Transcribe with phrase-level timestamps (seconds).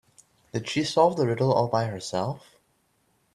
[0.51, 2.55] Did she solve the riddle all by herself?